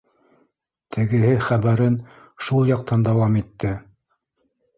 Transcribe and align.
Тегеһе 0.95 1.33
хәбәрен 1.47 1.99
шул 2.47 2.67
яҡтан 2.73 3.05
дауам 3.11 3.39
итте. 3.45 3.77